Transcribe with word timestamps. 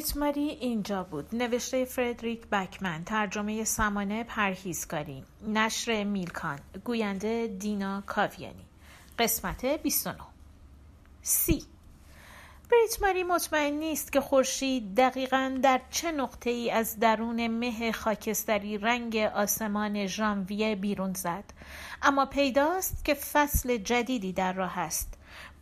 بریت 0.00 0.16
ماری 0.16 0.40
اینجا 0.40 1.02
بود. 1.02 1.34
نوشته 1.34 1.84
فردریک 1.84 2.46
بکمن. 2.46 3.04
ترجمه 3.04 3.64
سمانه 3.64 4.24
پرهیزکاری. 4.24 5.24
نشر 5.48 6.04
میلکان. 6.04 6.58
گوینده 6.84 7.46
دینا 7.46 8.02
کاویانی. 8.06 8.66
قسمت 9.18 9.64
29 9.64 10.18
سی. 11.22 11.62
بریت 12.70 13.02
ماری 13.02 13.22
مطمئن 13.22 13.72
نیست 13.72 14.12
که 14.12 14.20
خورشید 14.20 14.94
دقیقا 14.94 15.58
در 15.62 15.80
چه 15.90 16.12
نقطه 16.12 16.50
ای 16.50 16.70
از 16.70 16.98
درون 16.98 17.46
مه 17.46 17.92
خاکستری 17.92 18.78
رنگ 18.78 19.16
آسمان 19.16 20.06
ژانویه 20.06 20.76
بیرون 20.76 21.12
زد. 21.12 21.44
اما 22.02 22.26
پیداست 22.26 23.04
که 23.04 23.14
فصل 23.14 23.76
جدیدی 23.76 24.32
در 24.32 24.52
راه 24.52 24.78
است. 24.78 25.14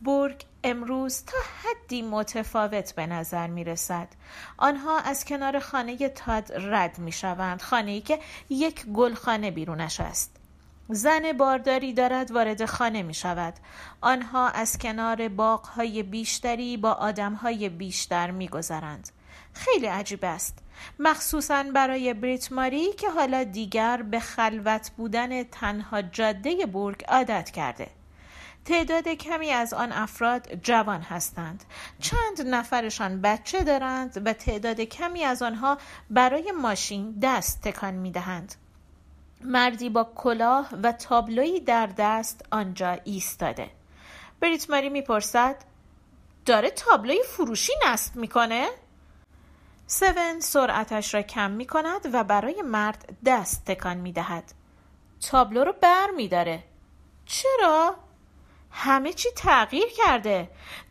برگ 0.02 0.44
امروز 0.70 1.24
تا 1.24 1.38
حدی 1.62 2.02
متفاوت 2.02 2.94
به 2.94 3.06
نظر 3.06 3.46
می 3.46 3.64
رسد. 3.64 4.08
آنها 4.56 4.98
از 4.98 5.24
کنار 5.24 5.58
خانه 5.58 6.08
تاد 6.08 6.52
رد 6.52 6.98
می 6.98 7.12
شوند. 7.12 7.62
خانه 7.62 7.90
ای 7.90 8.00
که 8.00 8.18
یک 8.50 8.86
گلخانه 8.86 9.50
بیرونش 9.50 10.00
است. 10.00 10.36
زن 10.88 11.32
بارداری 11.32 11.92
دارد 11.92 12.30
وارد 12.30 12.64
خانه 12.64 13.02
می 13.02 13.14
شود. 13.14 13.54
آنها 14.00 14.48
از 14.48 14.78
کنار 14.78 15.28
باغهای 15.28 16.02
بیشتری 16.02 16.76
با 16.76 16.92
آدمهای 16.92 17.68
بیشتر 17.68 18.30
می 18.30 18.48
گذرند. 18.48 19.08
خیلی 19.52 19.86
عجیب 19.86 20.24
است. 20.24 20.58
مخصوصا 20.98 21.62
برای 21.74 22.14
بریت 22.14 22.52
ماری 22.52 22.92
که 22.92 23.10
حالا 23.10 23.44
دیگر 23.44 24.02
به 24.02 24.20
خلوت 24.20 24.90
بودن 24.96 25.42
تنها 25.42 26.02
جاده 26.02 26.66
برگ 26.66 27.04
عادت 27.08 27.50
کرده. 27.50 27.97
تعداد 28.68 29.08
کمی 29.08 29.50
از 29.50 29.74
آن 29.74 29.92
افراد 29.92 30.54
جوان 30.54 31.00
هستند 31.00 31.64
چند 32.00 32.46
نفرشان 32.46 33.20
بچه 33.20 33.64
دارند 33.64 34.22
و 34.26 34.32
تعداد 34.32 34.80
کمی 34.80 35.24
از 35.24 35.42
آنها 35.42 35.78
برای 36.10 36.52
ماشین 36.52 37.18
دست 37.22 37.62
تکان 37.62 37.94
می 37.94 38.10
دهند. 38.10 38.54
مردی 39.40 39.88
با 39.88 40.12
کلاه 40.14 40.68
و 40.82 40.92
تابلوی 40.92 41.60
در 41.60 41.86
دست 41.86 42.44
آنجا 42.50 42.98
ایستاده 43.04 43.70
بریت 44.40 44.70
ماری 44.70 44.88
می‌پرسد 44.88 45.56
داره 46.46 46.70
تابلوی 46.70 47.22
فروشی 47.22 47.72
نصب 47.86 48.16
می‌کنه؟ 48.16 48.68
سون 49.86 50.40
سرعتش 50.40 51.14
را 51.14 51.22
کم 51.22 51.50
می 51.50 51.66
کند 51.66 52.10
و 52.12 52.24
برای 52.24 52.62
مرد 52.62 53.16
دست 53.26 53.64
تکان 53.64 53.96
می 53.96 54.12
دهد. 54.12 54.52
تابلو 55.30 55.64
رو 55.64 55.74
بر 55.82 56.06
می 56.16 56.28
داره. 56.28 56.64
چرا؟ 57.26 58.07
همه 58.80 59.12
چی 59.12 59.28
تغییر 59.36 59.88
کرده. 59.96 60.50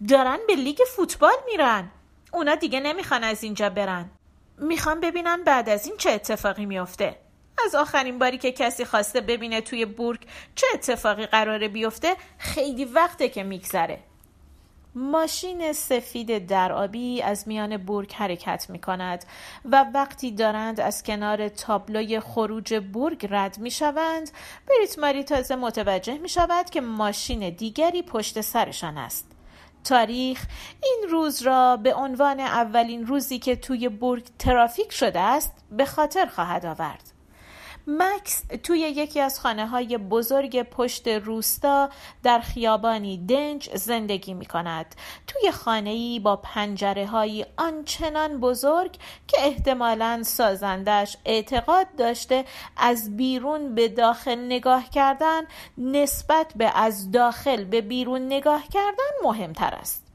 دارن 0.10 0.40
به 0.48 0.56
لیگ 0.56 0.80
فوتبال 0.96 1.36
میرن. 1.46 1.92
اونا 2.34 2.56
دیگه 2.56 2.80
نمی‌خوان 2.80 3.24
از 3.24 3.44
اینجا 3.44 3.70
برن. 3.70 4.10
می‌خوام 4.58 5.00
ببینم 5.00 5.44
بعد 5.44 5.70
از 5.70 5.88
این 5.88 5.98
چه 5.98 6.12
اتفاقی 6.12 6.66
میافته 6.66 7.20
از 7.66 7.76
آخرین 7.76 8.20
باری 8.20 8.38
که 8.38 8.52
کسی 8.52 8.86
خواسته 8.86 9.22
ببینه 9.22 9.62
توی 9.62 9.86
بورگ 9.86 10.20
چه 10.56 10.68
اتفاقی 10.74 11.26
قراره 11.26 11.68
بیفته 11.68 12.16
خیلی 12.38 12.86
وقته 12.86 13.30
که 13.30 13.44
میگذره. 13.44 14.00
ماشین 14.98 15.74
سفید 15.74 16.48
درآبی 16.48 17.22
از 17.22 17.48
میان 17.48 17.78
بورگ 17.78 18.14
حرکت 18.14 18.70
می 18.70 18.80
کند 18.80 19.26
و 19.66 19.86
وقتی 19.94 20.32
دارند 20.32 20.80
از 20.80 21.04
کنار 21.04 21.50
تابلوی 21.50 22.20
خروج 22.20 22.82
بورگ 22.94 23.28
رد 23.30 23.58
می 23.60 23.72
شوند 23.72 24.32
بریت 24.70 25.00
ماری 25.00 25.24
تازه 25.24 25.56
متوجه 25.56 26.18
می 26.18 26.30
شود 26.30 26.70
که 26.70 26.82
ماشین 26.82 27.50
دیگری 27.50 28.02
پشت 28.02 28.42
سرشان 28.42 28.98
است. 28.98 29.32
تاریخ 29.84 30.46
این 30.84 31.10
روز 31.10 31.42
را 31.42 31.78
به 31.78 31.94
عنوان 31.94 32.40
اولین 32.40 33.08
روزی 33.08 33.40
که 33.40 33.56
توی 33.56 33.90
بورگ 33.90 34.28
ترافیک 34.40 34.92
شده 34.92 35.20
است 35.20 35.54
به 35.72 35.86
خاطر 35.86 36.26
خواهد 36.26 36.66
آورد. 36.66 37.17
مکس 37.88 38.44
توی 38.64 38.80
یکی 38.80 39.20
از 39.20 39.40
خانه 39.40 39.68
های 39.68 39.98
بزرگ 39.98 40.64
پشت 40.64 41.08
روستا 41.08 41.90
در 42.24 42.40
خیابانی 42.40 43.18
دنج 43.18 43.70
زندگی 43.76 44.34
می 44.34 44.46
کند. 44.46 44.96
توی 45.28 45.52
خانه 45.52 45.90
ای 45.90 46.20
با 46.20 46.36
پنجره 46.36 47.06
های 47.06 47.46
آنچنان 47.58 48.40
بزرگ 48.40 48.92
که 49.28 49.38
احتمالا 49.40 50.24
سازندش 50.24 51.18
اعتقاد 51.26 51.88
داشته 51.98 52.46
از 52.78 53.18
بیرون 53.18 53.76
به 53.76 53.88
داخل 53.88 54.40
نگاه 54.46 54.90
کردن 54.90 55.42
نسبت 55.78 56.54
به 56.56 56.78
از 56.80 57.12
داخل 57.12 57.64
به 57.64 57.82
بیرون 57.82 58.26
نگاه 58.26 58.64
کردن 58.68 59.12
مهمتر 59.24 59.76
است. 59.76 60.07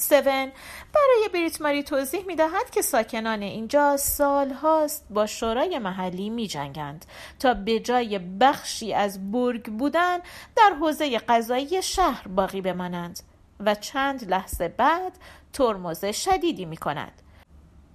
سون 0.00 0.52
برای 0.94 1.28
بریت 1.32 1.60
ماری 1.60 1.82
توضیح 1.82 2.24
می 2.26 2.36
دهد 2.36 2.70
که 2.70 2.82
ساکنان 2.82 3.42
اینجا 3.42 3.96
سال 3.96 4.50
هاست 4.50 5.06
با 5.10 5.26
شورای 5.26 5.78
محلی 5.78 6.30
می 6.30 6.46
جنگند 6.46 7.04
تا 7.38 7.54
به 7.54 7.80
جای 7.80 8.18
بخشی 8.18 8.94
از 8.94 9.32
برگ 9.32 9.64
بودن 9.64 10.18
در 10.56 10.72
حوزه 10.80 11.18
قضایی 11.18 11.82
شهر 11.82 12.28
باقی 12.28 12.60
بمانند 12.60 13.20
و 13.60 13.74
چند 13.74 14.30
لحظه 14.30 14.68
بعد 14.68 15.12
ترمز 15.52 16.04
شدیدی 16.04 16.64
می 16.64 16.76
کند. 16.76 17.22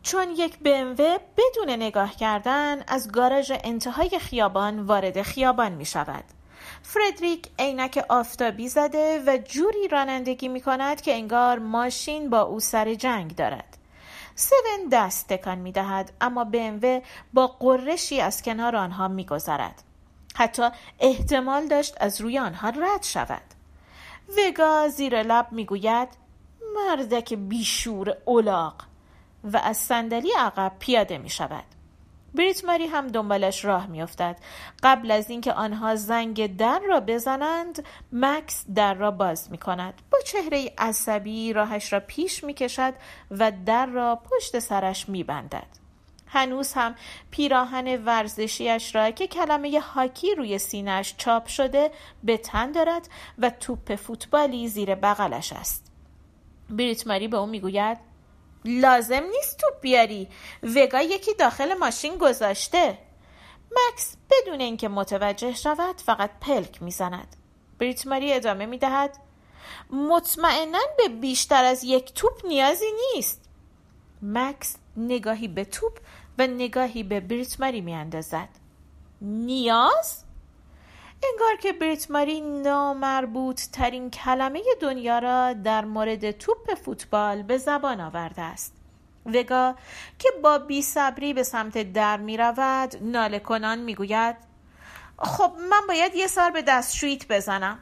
چون 0.02 0.32
یک 0.32 0.54
BMW 0.54 1.02
بدون 1.38 1.70
نگاه 1.70 2.16
کردن 2.16 2.84
از 2.88 3.12
گاراژ 3.12 3.52
انتهای 3.64 4.20
خیابان 4.20 4.80
وارد 4.80 5.22
خیابان 5.22 5.72
می 5.72 5.86
شود. 5.86 6.24
فردریک 6.84 7.48
عینک 7.60 8.06
آفتابی 8.10 8.68
زده 8.68 9.24
و 9.28 9.38
جوری 9.38 9.88
رانندگی 9.88 10.48
می 10.48 10.62
کند 10.62 11.02
که 11.02 11.14
انگار 11.14 11.60
ماشین 11.60 12.30
با 12.30 12.42
او 12.42 12.60
سر 12.60 12.94
جنگ 12.94 13.36
دارد. 13.36 13.78
سون 14.36 14.90
دست 14.92 15.28
تکان 15.28 15.58
می 15.58 15.72
دهد 15.72 16.12
اما 16.22 16.44
بمو 16.44 17.02
با 17.34 17.48
قرشی 17.48 18.22
از 18.22 18.42
کنار 18.42 18.76
آنها 18.76 19.08
می 19.08 19.26
گذارد. 19.26 19.84
حتی 20.36 20.70
احتمال 21.00 21.68
داشت 21.68 21.96
از 22.00 22.22
روی 22.22 22.40
آنها 22.40 22.70
رد 22.70 23.04
شود. 23.04 23.42
وگا 24.38 24.88
زیر 24.88 25.24
لب 25.24 25.48
می 25.52 25.66
گوید 25.66 26.10
مردک 26.76 27.34
بیشور 27.34 28.18
اولاق 28.26 28.84
و 29.44 29.58
از 29.58 29.78
صندلی 29.78 30.32
عقب 30.38 30.72
پیاده 30.80 31.18
می 31.18 31.30
شود. 31.30 31.64
بریت 32.36 32.66
ماری 32.66 32.88
هم 32.88 33.08
دنبالش 33.08 33.66
راه 33.66 33.88
میافتد 33.88 34.38
قبل 34.84 35.12
از 35.12 35.30
اینکه 35.30 35.54
آنها 35.54 35.96
زنگ 35.96 36.58
در 36.58 36.80
را 36.80 37.00
بزنند 37.00 37.86
مکس 38.12 38.66
در 38.76 38.94
را 38.94 39.12
باز 39.12 39.52
می 39.52 39.58
کند 39.58 40.02
با 40.12 40.18
چهره 40.26 40.74
عصبی 40.78 41.54
راهش 41.54 41.94
را 41.94 42.00
پیش 42.00 42.44
می 42.44 42.54
کشد 42.54 42.94
و 43.32 43.52
در 43.66 43.86
را 43.86 44.16
پشت 44.16 44.60
سرش 44.60 45.10
می 45.10 45.24
بندد. 45.24 45.68
هنوز 46.28 46.74
هم 46.74 46.96
پیراهن 47.32 48.04
ورزشیش 48.06 48.96
را 48.96 49.12
که 49.12 49.28
کلمه 49.28 49.80
هاکی 49.80 50.36
روی 50.36 50.58
سینهش 50.58 51.16
چاپ 51.18 51.48
شده 51.48 51.92
به 52.24 52.38
تن 52.38 52.72
دارد 52.72 53.10
و 53.38 53.50
توپ 53.50 53.96
فوتبالی 53.96 54.68
زیر 54.68 54.96
بغلش 54.96 55.54
است. 55.54 55.92
بریت 56.70 57.08
ماری 57.08 57.28
به 57.28 57.38
او 57.38 57.46
می‌گوید 57.46 58.13
لازم 58.66 59.24
نیست 59.24 59.58
توپ 59.58 59.82
بیاری. 59.82 60.30
وگا 60.64 61.02
یکی 61.02 61.34
داخل 61.34 61.74
ماشین 61.74 62.18
گذاشته. 62.18 62.98
مکس 63.72 64.16
بدون 64.32 64.60
اینکه 64.60 64.88
متوجه 64.88 65.54
شود 65.54 66.02
فقط 66.02 66.30
پلک 66.42 66.84
می‌زند. 66.84 67.36
بریت 67.80 68.08
ماری 68.08 68.34
ادامه 68.34 68.66
می‌دهد. 68.66 69.18
مطمئنا 69.90 70.80
به 70.98 71.08
بیشتر 71.08 71.66
از 71.66 71.84
یک 71.84 72.14
توپ 72.14 72.46
نیازی 72.46 72.86
نیست. 73.16 73.42
مکس 74.22 74.76
نگاهی 74.98 75.48
به 75.48 75.66
توپ 75.66 76.00
و 76.38 76.48
نگاهی 76.48 77.04
به 77.04 77.20
بریت 77.20 77.60
ماری 77.60 77.82
میاندازد. 77.82 78.50
نیاز؟ 79.22 80.23
انگار 81.32 81.56
که 81.56 81.74
بریت 81.74 82.12
ماری 82.12 82.42
نامربوط 82.42 83.62
ترین 83.62 84.10
کلمه 84.10 84.62
دنیا 84.80 85.20
را 85.20 85.54
در 85.54 85.86
مورد 85.86 86.32
توپ 86.32 86.74
فوتبال 86.74 87.44
به 87.44 87.58
زبان 87.58 88.02
آورده 88.02 88.42
است. 88.42 88.74
وگا 89.26 89.76
که 90.20 90.30
با 90.44 90.58
بی 90.58 90.82
صبری 90.82 91.34
به 91.34 91.44
سمت 91.44 91.94
در 91.94 92.18
می 92.18 92.38
رود 92.38 92.98
ناله 93.02 93.40
کنان 93.40 93.80
می 93.80 93.96
گوید 93.96 94.36
خب 95.18 95.52
من 95.70 95.82
باید 95.88 96.16
یه 96.16 96.28
سر 96.28 96.50
به 96.50 96.62
دستشویت 96.62 97.28
بزنم. 97.28 97.80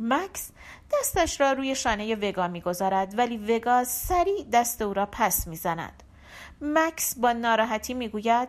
مکس 0.00 0.50
دستش 0.92 1.40
را 1.40 1.52
روی 1.52 1.74
شانه 1.74 2.14
وگا 2.14 2.48
می‌گذارد 2.48 3.18
ولی 3.18 3.36
وگا 3.36 3.84
سریع 3.84 4.44
دست 4.52 4.82
او 4.82 4.94
را 4.94 5.08
پس 5.12 5.46
می‌زند 5.46 6.02
مکس 6.60 7.18
با 7.18 7.32
ناراحتی 7.32 7.94
می‌گوید 7.94 8.48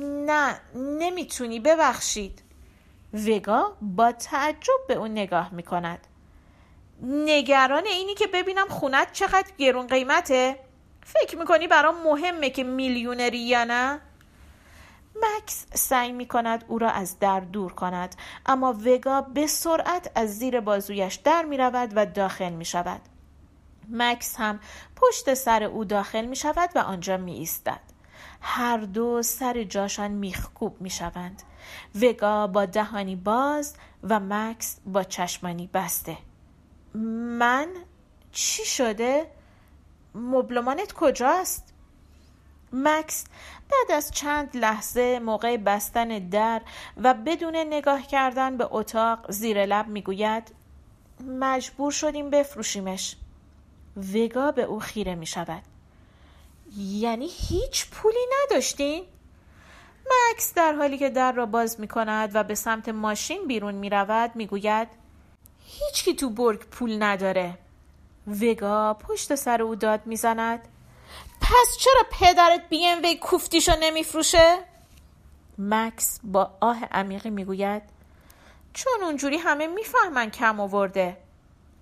نه 0.00 0.60
نمی‌تونی 0.74 1.60
ببخشید. 1.60 2.42
وگا 3.12 3.76
با 3.80 4.12
تعجب 4.12 4.80
به 4.88 4.94
اون 4.94 5.10
نگاه 5.10 5.54
می 5.54 5.62
کند 5.62 6.06
نگران 7.02 7.86
اینی 7.86 8.14
که 8.14 8.26
ببینم 8.26 8.68
خونت 8.68 9.12
چقدر 9.12 9.52
گرون 9.58 9.86
قیمته 9.86 10.58
فکر 11.04 11.38
می‌کنی 11.38 11.66
برام 11.66 12.02
مهمه 12.04 12.50
که 12.50 12.64
میلیونری 12.64 13.38
یا 13.38 13.64
نه 13.64 14.00
مکس 15.22 15.66
سعی 15.74 16.12
می 16.12 16.26
کند 16.26 16.64
او 16.68 16.78
را 16.78 16.90
از 16.90 17.18
در 17.18 17.40
دور 17.40 17.72
کند 17.72 18.14
اما 18.46 18.72
وگا 18.72 19.20
به 19.20 19.46
سرعت 19.46 20.10
از 20.14 20.38
زیر 20.38 20.60
بازویش 20.60 21.14
در 21.14 21.44
می 21.44 21.56
رود 21.56 21.92
و 21.94 22.06
داخل 22.06 22.52
می 22.52 22.64
شود 22.64 23.00
مکس 23.90 24.36
هم 24.38 24.60
پشت 24.96 25.34
سر 25.34 25.62
او 25.62 25.84
داخل 25.84 26.26
می 26.26 26.36
شود 26.36 26.70
و 26.74 26.78
آنجا 26.78 27.16
می 27.16 27.32
ایستد. 27.32 27.80
هر 28.40 28.76
دو 28.76 29.22
سر 29.22 29.62
جاشان 29.62 30.10
میخکوب 30.10 30.80
می 30.80 30.90
شوند. 30.90 31.42
وگا 32.02 32.46
با 32.46 32.64
دهانی 32.64 33.16
باز 33.16 33.74
و 34.02 34.20
مکس 34.20 34.76
با 34.86 35.04
چشمانی 35.04 35.70
بسته. 35.74 36.16
من؟ 37.38 37.68
چی 38.32 38.64
شده؟ 38.64 39.26
مبلمانت 40.14 40.92
کجاست؟ 40.92 41.72
مکس 42.72 43.24
بعد 43.70 43.96
از 43.96 44.10
چند 44.10 44.56
لحظه 44.56 45.18
موقع 45.18 45.56
بستن 45.56 46.18
در 46.18 46.62
و 47.02 47.14
بدون 47.14 47.56
نگاه 47.56 48.06
کردن 48.06 48.56
به 48.56 48.68
اتاق 48.70 49.30
زیر 49.30 49.66
لب 49.66 49.88
می‌گوید 49.88 50.54
مجبور 51.40 51.92
شدیم 51.92 52.30
بفروشیمش 52.30 53.16
وگا 54.14 54.52
به 54.52 54.62
او 54.62 54.80
خیره 54.80 55.14
می 55.14 55.26
شود 55.26 55.62
یعنی 56.76 57.28
هیچ 57.30 57.90
پولی 57.90 58.26
نداشتین؟ 58.44 59.04
مکس 60.10 60.54
در 60.54 60.72
حالی 60.72 60.98
که 60.98 61.10
در 61.10 61.32
را 61.32 61.46
باز 61.46 61.80
می 61.80 61.88
کند 61.88 62.30
و 62.34 62.44
به 62.44 62.54
سمت 62.54 62.88
ماشین 62.88 63.46
بیرون 63.46 63.74
می 63.74 63.90
رود 63.90 64.36
می 64.36 64.46
گوید 64.46 64.88
هیچکی 65.66 66.14
تو 66.14 66.30
برگ 66.30 66.60
پول 66.60 67.02
نداره 67.02 67.58
وگا 68.26 68.94
پشت 68.94 69.34
سر 69.34 69.62
او 69.62 69.74
داد 69.74 70.06
می 70.06 70.16
زند 70.16 70.68
پس 71.40 71.76
چرا 71.78 72.02
پدرت 72.10 72.68
بی 72.68 72.86
ام 72.86 73.02
وی 73.02 73.16
کوفتیشو 73.16 73.72
نمیفروشه؟ 73.80 74.58
مکس 75.58 76.20
با 76.24 76.50
آه 76.60 76.84
عمیقی 76.84 77.30
می‌گوید 77.30 77.82
چون 78.72 78.92
اونجوری 79.02 79.36
همه 79.36 79.66
می‌فهمن 79.66 80.30
کم 80.30 80.60
آورده 80.60 81.16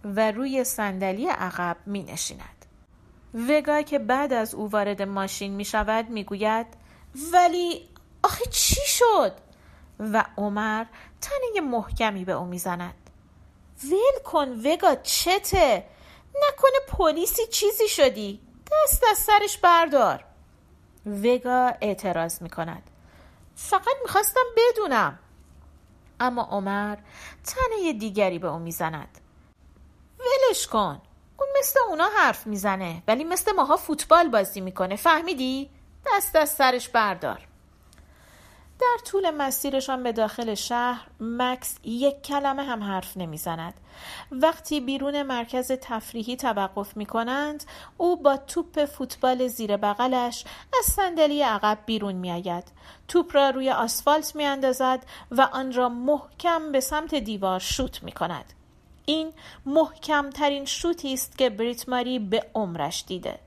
و 0.04 0.30
روی 0.30 0.64
صندلی 0.64 1.28
عقب 1.28 1.76
می 1.86 2.02
نشیند. 2.02 2.66
وگا 3.48 3.82
که 3.82 3.98
بعد 3.98 4.32
از 4.32 4.54
او 4.54 4.70
وارد 4.70 5.02
ماشین 5.02 5.52
می 5.52 5.64
شود 5.64 6.08
می 6.08 6.24
گوید 6.24 6.66
ولی 7.32 7.88
آخه 8.22 8.44
چی 8.50 8.80
شد؟ 8.86 9.32
و 10.00 10.24
عمر 10.36 10.84
تنه 11.20 11.60
محکمی 11.60 12.24
به 12.24 12.32
او 12.32 12.44
می 12.44 12.58
زند. 12.58 13.10
ول 13.84 14.22
کن 14.24 14.48
وگا 14.48 14.94
چته؟ 14.94 15.86
نکنه 16.48 16.80
پلیسی 16.88 17.46
چیزی 17.46 17.88
شدی؟ 17.88 18.40
دست 18.72 19.04
از 19.10 19.18
سرش 19.18 19.58
بردار 19.58 20.24
وگا 21.06 21.72
اعتراض 21.80 22.42
می 22.42 22.50
کند 22.50 22.90
فقط 23.56 23.96
می‌خواستم 24.02 24.44
بدونم 24.56 25.18
اما 26.20 26.42
عمر 26.42 26.96
تنه 27.44 27.92
دیگری 27.92 28.38
به 28.38 28.48
او 28.48 28.58
می‌زند 28.58 29.18
ولش 30.18 30.66
کن 30.66 31.02
اون 31.38 31.48
مثل 31.58 31.80
اونا 31.88 32.08
حرف 32.16 32.46
می‌زنه 32.46 33.02
ولی 33.08 33.24
مثل 33.24 33.52
ماها 33.52 33.76
فوتبال 33.76 34.28
بازی 34.28 34.60
می‌کنه 34.60 34.96
فهمیدی؟ 34.96 35.70
دست 36.06 36.36
از 36.36 36.50
سرش 36.50 36.88
بردار 36.88 37.46
در 38.80 39.04
طول 39.04 39.30
مسیرشان 39.30 40.02
به 40.02 40.12
داخل 40.12 40.54
شهر 40.54 41.06
مکس 41.20 41.78
یک 41.84 42.22
کلمه 42.22 42.62
هم 42.62 42.82
حرف 42.82 43.16
نمی‌زند 43.16 43.74
وقتی 44.32 44.80
بیرون 44.80 45.22
مرکز 45.22 45.72
تفریحی 45.72 46.36
توقف 46.36 46.96
می 46.96 47.06
کنند 47.06 47.64
او 47.96 48.16
با 48.22 48.36
توپ 48.36 48.84
فوتبال 48.84 49.48
زیر 49.48 49.76
بغلش 49.76 50.44
از 50.78 50.84
صندلی 50.84 51.42
عقب 51.42 51.78
بیرون 51.86 52.14
می 52.14 52.32
آید. 52.32 52.64
توپ 53.08 53.36
را 53.36 53.50
روی 53.50 53.70
آسفالت 53.70 54.36
می 54.36 54.44
اندازد 54.44 55.06
و 55.30 55.48
آن 55.52 55.72
را 55.72 55.88
محکم 55.88 56.72
به 56.72 56.80
سمت 56.80 57.14
دیوار 57.14 57.60
شوت 57.60 58.02
می 58.02 58.12
کند. 58.12 58.52
این 59.06 59.32
محکم 59.66 60.30
ترین 60.30 60.64
شوتی 60.64 61.14
است 61.14 61.38
که 61.38 61.50
بریت 61.50 61.88
ماری 61.88 62.18
به 62.18 62.46
عمرش 62.54 63.04
دیده. 63.06 63.38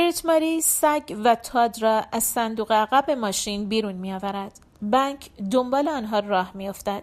بریت 0.00 0.26
ماری 0.26 0.60
سگ 0.60 1.16
و 1.24 1.34
تاد 1.34 1.82
را 1.82 2.04
از 2.12 2.24
صندوق 2.24 2.72
عقب 2.72 3.10
ماشین 3.10 3.68
بیرون 3.68 3.92
می 3.92 4.12
آورد. 4.12 4.58
بنک 4.82 5.30
دنبال 5.50 5.88
آنها 5.88 6.18
راه 6.18 6.50
می 6.54 6.68
افتد. 6.68 7.02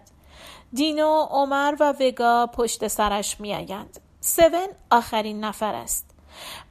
دینو، 0.73 1.27
عمر 1.29 1.75
و 1.79 1.93
وگا 1.99 2.47
پشت 2.47 2.87
سرش 2.87 3.39
می 3.39 3.55
آیند. 3.55 3.99
سون 4.19 4.67
آخرین 4.91 5.43
نفر 5.43 5.75
است. 5.75 6.09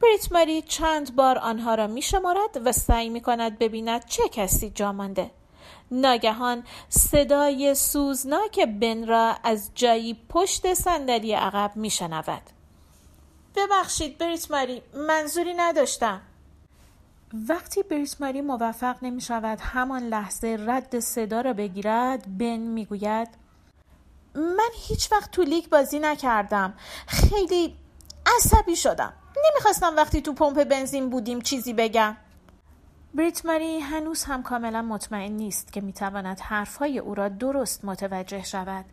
بریت 0.01 0.31
ماری 0.31 0.61
چند 0.61 1.15
بار 1.15 1.37
آنها 1.37 1.75
را 1.75 1.87
می 1.87 2.01
شمارد 2.01 2.61
و 2.65 2.71
سعی 2.71 3.09
می 3.09 3.21
کند 3.21 3.59
ببیند 3.59 4.05
چه 4.05 4.29
کسی 4.29 4.69
جا 4.69 4.91
مانده. 4.91 5.31
ناگهان 5.91 6.63
صدای 6.89 7.75
سوزناک 7.75 8.59
بن 8.59 9.07
را 9.07 9.35
از 9.43 9.71
جایی 9.75 10.17
پشت 10.29 10.73
صندلی 10.73 11.33
عقب 11.33 11.71
می 11.75 11.89
شنود. 11.89 12.56
ببخشید 13.57 14.17
بریت 14.17 14.51
ماری 14.51 14.81
منظوری 15.07 15.53
نداشتم. 15.53 16.21
وقتی 17.49 17.83
بریت 17.83 18.21
ماری 18.21 18.41
موفق 18.41 18.95
نمی 19.01 19.21
شود 19.21 19.59
همان 19.61 20.03
لحظه 20.03 20.57
رد 20.67 20.99
صدا 20.99 21.41
را 21.41 21.53
بگیرد 21.53 22.37
بن 22.37 22.57
می 22.57 22.85
گوید 22.85 23.27
من 24.35 24.69
هیچ 24.73 25.11
وقت 25.11 25.31
تو 25.31 25.41
لیگ 25.41 25.69
بازی 25.69 25.99
نکردم. 25.99 26.73
خیلی 27.07 27.75
عصبی 28.37 28.75
شدم. 28.75 29.13
نمی‌خواستم 29.45 29.95
وقتی 29.95 30.21
تو 30.21 30.33
پمپ 30.33 30.63
بنزین 30.63 31.09
بودیم 31.09 31.41
چیزی 31.41 31.73
بگم. 31.73 32.17
بریت 33.13 33.45
ماری 33.45 33.79
هنوز 33.79 34.23
هم 34.23 34.43
کاملا 34.43 34.81
مطمئن 34.81 35.31
نیست 35.31 35.73
که 35.73 35.81
می‌تواند 35.81 36.39
حرفهای 36.39 36.99
او 36.99 37.15
را 37.15 37.29
درست 37.29 37.85
متوجه 37.85 38.43
شود. 38.43 38.85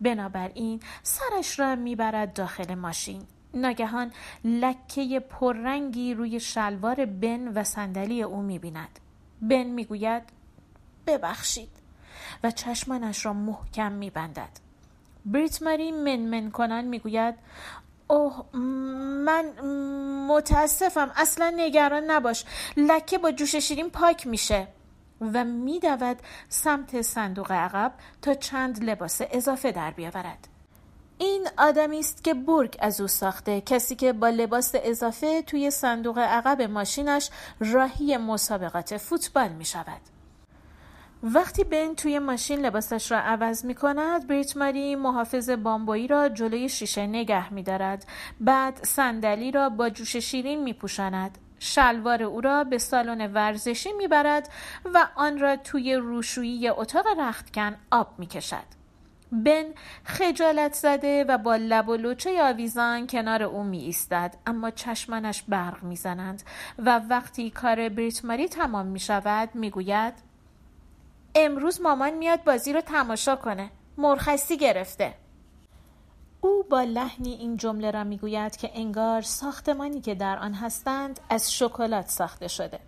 بنابراین 0.00 0.80
سرش 1.02 1.58
را 1.60 1.76
می‌برد 1.76 2.32
داخل 2.32 2.74
ماشین. 2.74 3.26
ناگهان 3.54 4.12
لکه 4.44 5.20
پررنگی 5.20 6.14
روی 6.14 6.40
شلوار 6.40 7.04
بن 7.04 7.48
و 7.48 7.64
صندلی 7.64 8.22
او 8.22 8.42
می‌بیند. 8.42 8.98
بن 9.42 9.62
می‌گوید 9.62 10.22
ببخشید. 11.06 11.68
و 12.44 12.50
چشمانش 12.50 13.26
را 13.26 13.32
محکم 13.32 13.92
میبندد. 13.92 14.48
بریت 15.24 15.62
ماری 15.62 15.92
منمن 15.92 16.50
کنن 16.50 16.84
می‌گوید 16.84 17.34
اوه 18.08 18.56
من 19.24 19.44
متاسفم. 20.28 21.10
اصلا 21.16 21.52
نگران 21.56 22.10
نباش. 22.10 22.44
لکه 22.76 23.18
با 23.18 23.32
جوش 23.32 23.56
شیرین 23.56 23.90
پاک 23.90 24.26
میشه. 24.26 24.68
و 25.20 25.44
میدود 25.44 26.16
سمت 26.48 27.02
صندوق 27.02 27.52
عقب 27.52 27.92
تا 28.22 28.34
چند 28.34 28.84
لباس 28.84 29.20
اضافه 29.30 29.72
در 29.72 29.90
بیاورد. 29.90 30.48
این 31.22 31.48
آدمی 31.58 31.98
است 31.98 32.24
که 32.24 32.34
برگ 32.34 32.76
از 32.78 33.00
او 33.00 33.06
ساخته 33.06 33.60
کسی 33.60 33.96
که 33.96 34.12
با 34.12 34.28
لباس 34.28 34.72
اضافه 34.74 35.42
توی 35.42 35.70
صندوق 35.70 36.18
عقب 36.18 36.62
ماشینش 36.62 37.30
راهی 37.60 38.16
مسابقات 38.16 38.96
فوتبال 38.96 39.48
می 39.48 39.64
شود. 39.64 40.00
وقتی 41.22 41.64
بن 41.64 41.94
توی 41.94 42.18
ماشین 42.18 42.60
لباسش 42.60 43.12
را 43.12 43.18
عوض 43.18 43.64
می 43.64 43.74
کند 43.74 44.26
بریت 44.26 44.56
ماری 44.56 44.96
محافظ 44.96 45.50
بامبایی 45.50 46.06
را 46.06 46.28
جلوی 46.28 46.68
شیشه 46.68 47.06
نگه 47.06 47.52
می 47.52 47.62
دارد. 47.62 48.06
بعد 48.40 48.84
صندلی 48.84 49.50
را 49.50 49.68
با 49.68 49.90
جوش 49.90 50.16
شیرین 50.16 50.62
می 50.62 50.72
پوشاند. 50.72 51.38
شلوار 51.58 52.22
او 52.22 52.40
را 52.40 52.64
به 52.64 52.78
سالن 52.78 53.32
ورزشی 53.32 53.92
می 53.92 54.08
برد 54.08 54.48
و 54.94 55.08
آن 55.14 55.38
را 55.38 55.56
توی 55.56 55.94
روشویی 55.94 56.68
اتاق 56.68 57.06
رختکن 57.18 57.76
آب 57.90 58.08
می 58.18 58.26
کشد. 58.26 58.81
بن 59.32 59.64
خجالت 60.04 60.74
زده 60.74 61.24
و 61.24 61.38
با 61.38 61.56
لب 61.56 61.88
و 61.88 61.96
لوچه 61.96 62.42
آویزان 62.42 63.06
کنار 63.06 63.42
او 63.42 63.62
می 63.62 63.78
ایستد 63.78 64.34
اما 64.46 64.70
چشمانش 64.70 65.42
برق 65.42 65.82
می 65.82 65.96
زنند 65.96 66.42
و 66.78 66.98
وقتی 66.98 67.50
کار 67.50 67.88
بریت 67.88 68.24
ماری 68.24 68.48
تمام 68.48 68.86
می 68.86 69.00
شود 69.00 69.54
می 69.54 69.70
گوید 69.70 70.14
امروز 71.34 71.80
مامان 71.80 72.10
میاد 72.10 72.44
بازی 72.44 72.72
رو 72.72 72.80
تماشا 72.80 73.36
کنه. 73.36 73.70
مرخصی 73.96 74.56
گرفته. 74.56 75.14
او 76.40 76.62
با 76.70 76.82
لحنی 76.82 77.32
این 77.32 77.56
جمله 77.56 77.90
را 77.90 78.04
می‌گوید 78.04 78.56
که 78.56 78.70
انگار 78.74 79.22
ساختمانی 79.22 80.00
که 80.00 80.14
در 80.14 80.38
آن 80.38 80.54
هستند 80.54 81.20
از 81.30 81.52
شکلات 81.52 82.08
ساخته 82.08 82.48
شده. 82.48 82.80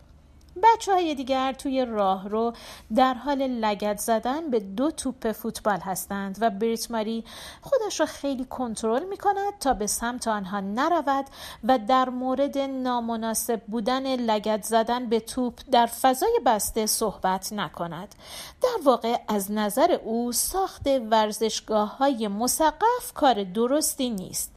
بچه 0.62 0.92
های 0.92 1.14
دیگر 1.14 1.52
توی 1.52 1.84
راه 1.84 2.28
رو 2.28 2.52
در 2.94 3.14
حال 3.14 3.46
لگت 3.46 3.98
زدن 3.98 4.50
به 4.50 4.60
دو 4.60 4.90
توپ 4.90 5.32
فوتبال 5.32 5.78
هستند 5.80 6.38
و 6.40 6.50
بریت 6.50 6.90
ماری 6.90 7.24
خودش 7.62 8.00
را 8.00 8.06
خیلی 8.06 8.44
کنترل 8.44 9.04
می 9.04 9.16
کند 9.16 9.58
تا 9.60 9.74
به 9.74 9.86
سمت 9.86 10.28
آنها 10.28 10.60
نرود 10.60 11.26
و 11.64 11.78
در 11.78 12.08
مورد 12.08 12.58
نامناسب 12.58 13.62
بودن 13.66 14.16
لگت 14.16 14.62
زدن 14.62 15.08
به 15.08 15.20
توپ 15.20 15.60
در 15.72 15.86
فضای 15.86 16.40
بسته 16.46 16.86
صحبت 16.86 17.52
نکند. 17.52 18.14
در 18.62 18.76
واقع 18.84 19.18
از 19.28 19.52
نظر 19.52 19.92
او 20.04 20.32
ساخت 20.32 20.86
ورزشگاه 21.10 21.96
های 21.96 22.28
مسقف 22.28 23.12
کار 23.14 23.44
درستی 23.44 24.10
نیست. 24.10 24.54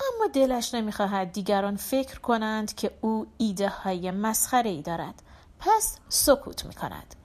اما 0.00 0.26
دلش 0.32 0.74
نمی‌خواهد 0.74 1.32
دیگران 1.32 1.76
فکر 1.76 2.20
کنند 2.20 2.74
که 2.74 2.90
او 3.00 3.26
ایده 3.38 3.68
های 3.68 4.10
مسخره 4.10 4.70
ای 4.70 4.82
دارد. 4.82 5.22
پس 5.58 5.98
سکوت 6.08 6.64
می 6.64 6.74
کند. 6.74 7.16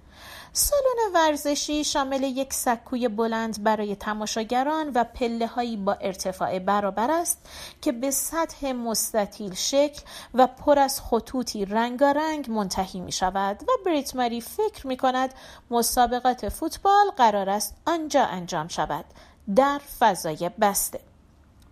سالن 0.53 1.13
ورزشی 1.13 1.83
شامل 1.83 2.23
یک 2.23 2.53
سکوی 2.53 3.07
بلند 3.07 3.63
برای 3.63 3.95
تماشاگران 3.95 4.91
و 4.95 5.03
پله 5.03 5.47
هایی 5.47 5.77
با 5.77 5.93
ارتفاع 5.93 6.59
برابر 6.59 7.11
است 7.11 7.49
که 7.81 7.91
به 7.91 8.11
سطح 8.11 8.71
مستطیل 8.71 9.53
شکل 9.53 10.01
و 10.33 10.47
پر 10.47 10.79
از 10.79 11.01
خطوطی 11.01 11.65
رنگارنگ 11.65 12.51
منتهی 12.51 12.99
می 12.99 13.11
شود 13.11 13.63
و 13.63 13.71
بریت 13.85 14.15
ماری 14.15 14.41
فکر 14.41 14.87
می 14.87 14.97
کند 14.97 15.33
مسابقات 15.69 16.49
فوتبال 16.49 17.11
قرار 17.17 17.49
است 17.49 17.75
آنجا 17.85 18.25
انجام 18.25 18.67
شود 18.67 19.05
در 19.55 19.81
فضای 19.99 20.51
بسته 20.61 20.99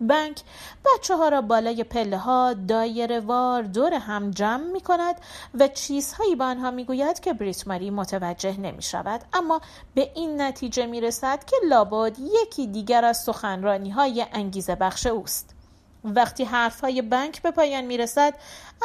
بنک 0.00 0.40
بچه 0.84 1.16
ها 1.16 1.28
را 1.28 1.40
بالای 1.40 1.84
پله 1.84 2.18
ها 2.18 2.52
دایره 2.52 3.20
وار 3.20 3.62
دور 3.62 3.94
هم 3.94 4.30
جمع 4.30 4.64
می 4.64 4.80
کند 4.80 5.16
و 5.54 5.68
چیزهایی 5.68 6.36
به 6.36 6.44
آنها 6.44 6.70
می 6.70 6.84
گوید 6.84 7.20
که 7.20 7.32
بریت 7.32 7.68
ماری 7.68 7.90
متوجه 7.90 8.60
نمی 8.60 8.82
شود. 8.82 9.20
اما 9.32 9.60
به 9.94 10.10
این 10.14 10.40
نتیجه 10.40 10.86
می 10.86 11.00
رسد 11.00 11.44
که 11.44 11.56
لابد 11.68 12.16
یکی 12.42 12.66
دیگر 12.66 13.04
از 13.04 13.22
سخنرانی 13.22 13.90
های 13.90 14.26
انگیزه 14.32 14.74
بخش 14.74 15.06
اوست. 15.06 15.54
وقتی 16.04 16.44
حرف 16.44 16.80
های 16.80 17.02
بنک 17.02 17.42
به 17.42 17.50
پایان 17.50 17.84
می 17.84 17.96
رسد 17.96 18.34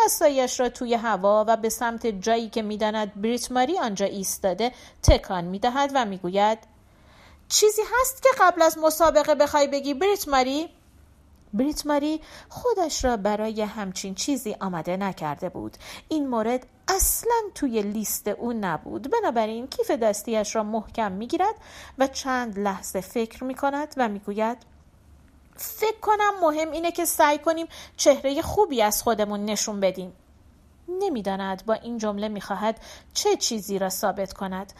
اصایش 0.05 0.59
را 0.59 0.69
توی 0.69 0.93
هوا 0.93 1.45
و 1.47 1.57
به 1.57 1.69
سمت 1.69 2.07
جایی 2.07 2.49
که 2.49 2.61
می 2.61 2.77
داند 2.77 3.21
بریت 3.21 3.51
ماری 3.51 3.79
آنجا 3.79 4.05
ایستاده 4.05 4.71
تکان 5.03 5.43
می 5.43 5.59
دهد 5.59 5.91
و 5.93 6.05
می 6.05 6.17
گوید 6.17 6.59
چیزی 7.49 7.81
هست 7.81 8.23
که 8.23 8.29
قبل 8.39 8.61
از 8.61 8.77
مسابقه 8.77 9.35
بخوای 9.35 9.67
بگی 9.67 9.93
بریت 9.93 10.27
ماری؟ 10.27 10.69
بریت 11.55 11.85
ماری 11.85 12.21
خودش 12.49 13.05
را 13.05 13.17
برای 13.17 13.61
همچین 13.61 14.15
چیزی 14.15 14.55
آماده 14.59 14.97
نکرده 14.97 15.49
بود. 15.49 15.77
این 16.09 16.27
مورد 16.27 16.67
اصلا 16.87 17.35
توی 17.55 17.81
لیست 17.81 18.27
او 18.27 18.53
نبود. 18.53 19.11
بنابراین 19.11 19.67
کیف 19.67 19.91
دستیش 19.91 20.55
را 20.55 20.63
محکم 20.63 21.11
می‌گیرد 21.11 21.55
و 21.97 22.07
چند 22.07 22.59
لحظه 22.59 23.01
فکر 23.01 23.43
می 23.43 23.55
کند 23.55 23.93
و 23.97 24.09
می‌گوید 24.09 24.57
فکر 25.55 25.99
کنم 26.01 26.33
مهم 26.41 26.71
اینه 26.71 26.91
که 26.91 27.05
سعی 27.05 27.37
کنیم 27.37 27.67
چهره 27.97 28.41
خوبی 28.41 28.81
از 28.81 29.03
خودمون 29.03 29.45
نشون 29.45 29.79
بدیم. 29.79 30.13
نمی‌داند 30.87 31.65
با 31.65 31.73
این 31.73 31.97
جمله 31.97 32.27
می‌خواهد 32.27 32.79
چه 33.13 33.35
چیزی 33.35 33.79
را 33.79 33.89
ثابت 33.89 34.33
کند. 34.33 34.73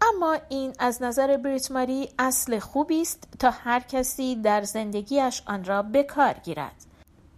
اما 0.00 0.38
این 0.48 0.72
از 0.78 1.02
نظر 1.02 1.36
بریت 1.36 1.70
ماری 1.70 2.08
اصل 2.18 2.58
خوبی 2.58 3.02
است 3.02 3.28
تا 3.38 3.50
هر 3.50 3.80
کسی 3.80 4.36
در 4.36 4.62
زندگیش 4.62 5.42
آن 5.46 5.64
را 5.64 5.82
به 5.82 6.02
کار 6.02 6.32
گیرد 6.32 6.86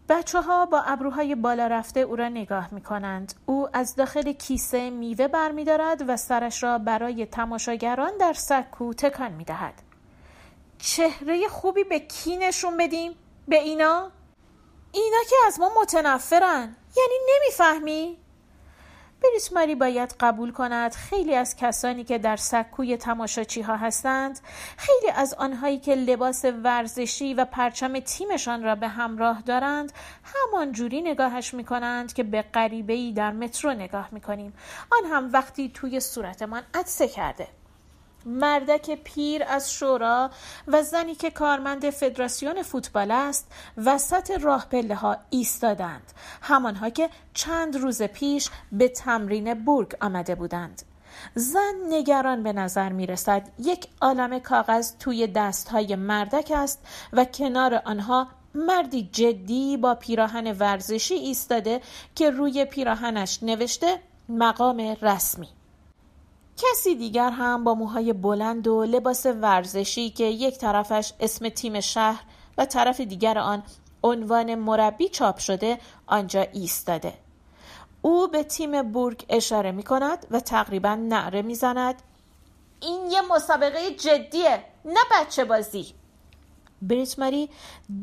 بچه 0.09 0.41
ها 0.41 0.67
با 0.67 0.81
ابروهای 0.81 1.35
بالا 1.35 1.67
رفته 1.67 2.01
او 2.01 2.17
را 2.17 2.29
نگاه 2.29 2.75
می 2.75 2.81
کنند. 2.81 3.35
او 3.47 3.69
از 3.73 3.97
داخل 3.97 4.33
کیسه 4.33 4.91
میوه 4.91 5.29
برمیدارد 5.29 6.05
و 6.09 6.17
سرش 6.17 6.63
را 6.63 6.79
برای 6.79 7.27
تماشاگران 7.27 8.17
در 8.21 8.33
سکو 8.33 8.95
تکان 8.95 9.33
می 9.33 9.45
دهد. 9.45 9.75
چهره 10.79 11.49
خوبی 11.49 11.85
به 11.85 12.01
کی 12.01 12.37
نشون 12.37 12.77
بدیم؟ 12.77 13.13
به 13.49 13.59
اینا؟ 13.59 14.11
اینا 14.93 15.19
که 15.31 15.37
از 15.47 15.61
ما 15.61 15.71
متنفرن 15.83 16.77
یعنی 16.97 17.15
نمی‌فهمی؟ 17.35 18.17
بریس 19.23 19.53
ماری 19.53 19.75
باید 19.75 20.15
قبول 20.21 20.53
کند 20.53 20.95
خیلی 20.95 21.35
از 21.35 21.57
کسانی 21.57 22.05
که 22.05 22.19
در 22.19 22.37
سکوی 22.37 22.97
تماشاچی 22.97 23.63
ها 23.63 23.77
هستند 23.77 24.41
خیلی 24.77 25.13
از 25.15 25.35
آنهایی 25.35 25.79
که 25.79 25.95
لباس 25.95 26.45
ورزشی 26.45 27.35
و 27.35 27.45
پرچم 27.45 28.01
تیمشان 28.01 28.63
را 28.63 28.75
به 28.75 28.89
همراه 28.89 29.43
دارند 29.43 29.93
همان 30.25 30.73
جوری 30.73 31.01
نگاهش 31.01 31.55
می 31.55 31.65
کنند 31.65 32.13
که 32.13 32.23
به 32.23 32.43
غریبه 32.43 33.13
در 33.13 33.33
مترو 33.33 33.71
نگاه 33.73 34.09
می 34.13 34.21
کنیم 34.21 34.53
آن 34.93 35.11
هم 35.11 35.31
وقتی 35.33 35.71
توی 35.75 36.01
صورتمان 36.01 36.63
عدسه 36.75 37.09
کرده. 37.09 37.58
مردک 38.27 38.99
پیر 39.05 39.45
از 39.49 39.73
شورا 39.73 40.31
و 40.69 40.83
زنی 40.83 41.15
که 41.15 41.31
کارمند 41.31 41.91
فدراسیون 41.91 42.63
فوتبال 42.63 43.11
است 43.11 43.53
وسط 43.77 44.31
راه 44.31 44.67
پله 44.71 44.95
ها 44.95 45.17
ایستادند. 45.31 46.13
همانها 46.43 46.91
که 46.91 47.11
چند 47.35 47.77
روز 47.77 48.03
پیش 48.03 48.51
به 48.73 48.89
تمرین 48.89 49.55
بورگ 49.55 49.97
آمده 50.01 50.35
بودند. 50.35 50.83
زن 51.35 51.75
نگران 51.89 52.43
به 52.43 52.53
نظر 52.53 52.93
می 52.93 53.07
رسد 53.07 53.49
یک 53.59 53.89
عالم 54.01 54.39
کاغذ 54.39 54.93
توی 54.99 55.27
دست 55.27 55.69
های 55.69 55.97
مردک 55.97 56.53
است 56.57 56.87
و 57.13 57.25
کنار 57.25 57.83
آنها 57.85 58.29
مردی 58.55 59.09
جدی 59.13 59.77
با 59.77 59.95
پیراهن 59.95 60.53
ورزشی 60.53 61.15
ایستاده 61.15 61.81
که 62.15 62.31
روی 62.31 62.65
پیراهنش 62.65 63.43
نوشته 63.43 64.01
مقام 64.29 64.97
رسمی. 65.03 65.49
کسی 66.59 66.95
دیگر 66.95 67.31
هم 67.31 67.65
با 67.65 67.75
موهای 67.75 68.13
بلند 68.13 68.69
و 68.69 68.85
لباس 68.85 69.27
ورزشی 69.27 70.11
که 70.11 70.25
یک 70.25 70.59
طرفش 70.59 71.13
اسم 71.21 71.49
تیم 71.49 71.81
شهر 71.81 72.23
و 72.59 72.65
طرف 72.67 73.01
دیگر 73.01 73.39
آن 73.39 73.63
عنوان 74.03 74.55
مربی 74.55 75.09
چاپ 75.09 75.39
شده 75.39 75.79
آنجا 76.07 76.41
ایستاده. 76.41 77.15
او 78.03 78.29
به 78.29 78.43
تیم 78.43 78.83
بورگ 78.83 79.25
اشاره 79.29 79.73
می 79.73 79.83
کند 79.83 80.27
و 80.31 80.41
تقریبا 80.41 80.95
نعره 80.95 81.43
می 81.43 81.55
زند. 81.55 82.03
این 82.81 83.11
یه 83.11 83.21
مسابقه 83.21 83.91
جدیه 83.91 84.65
نه 84.85 85.01
بچه 85.13 85.45
بازی. 85.45 85.95
بریت 86.83 87.19
ماری 87.19 87.51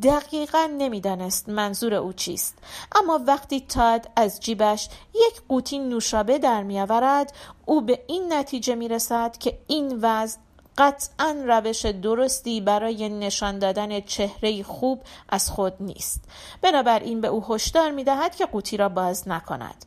دقیقا 0.04 0.70
نمی‌دانست 0.78 1.50
منظور 1.50 1.94
او 1.94 2.14
چیست. 2.14 2.58
اما 2.96 3.20
وقتی 3.28 3.62
تاد 3.62 4.10
از 4.16 4.40
جیبش 4.40 4.90
یک 5.14 5.42
قوطی 5.50 5.80
نوشابه 5.80 6.38
در 6.38 6.64
میآورد 6.64 7.34
او 7.66 7.82
به 7.82 8.04
این 8.08 8.34
نتیجه 8.34 8.76
می 8.76 8.88
رسد 8.88 9.38
که 9.38 9.58
این 9.68 10.00
وضع 10.02 10.38
قطعا 10.78 11.36
روش 11.46 11.86
درستی 11.86 12.62
برای 12.62 13.10
نشان 13.10 13.60
دادن 13.60 14.00
چهره 14.00 14.64
خوب 14.64 15.02
از 15.30 15.50
خود 15.50 15.74
نیست. 15.80 16.24
بنابراین 16.62 17.22
به 17.22 17.28
او 17.28 17.46
هشدار 17.50 17.92
می 17.92 18.04
دهد 18.04 18.36
که 18.36 18.46
قوطی 18.46 18.78
را 18.78 18.90
باز 18.90 19.28
نکند. 19.28 19.86